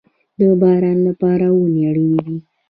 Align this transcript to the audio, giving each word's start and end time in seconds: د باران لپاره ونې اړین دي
د 0.39 0.41
باران 0.61 0.97
لپاره 1.07 1.45
ونې 1.57 1.81
اړین 1.89 2.11
دي 2.25 2.35